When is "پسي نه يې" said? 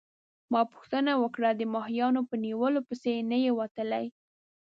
2.87-3.51